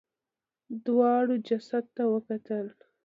[0.85, 2.65] دواړو جسد ته وکتل.